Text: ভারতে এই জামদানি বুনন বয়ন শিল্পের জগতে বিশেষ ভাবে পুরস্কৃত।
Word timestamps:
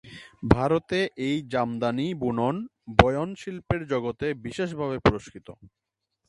ভারতে 0.51 0.97
এই 1.27 1.37
জামদানি 1.51 2.07
বুনন 2.21 2.55
বয়ন 2.97 3.29
শিল্পের 3.35 3.81
জগতে 3.91 4.27
বিশেষ 4.45 4.69
ভাবে 4.79 4.97
পুরস্কৃত। 5.05 5.47